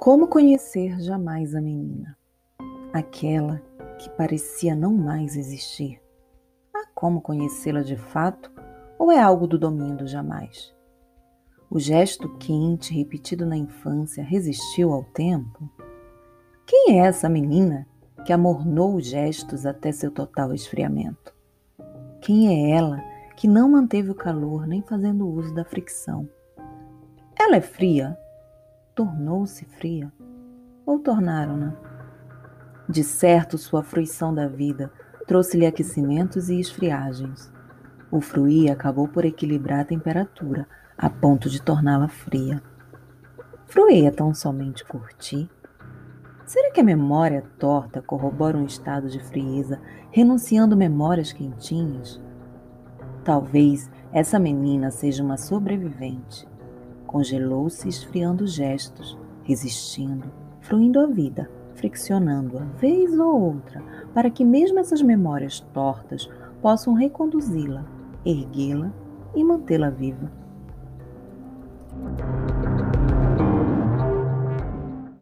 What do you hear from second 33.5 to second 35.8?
sua fruição da vida trouxe-lhe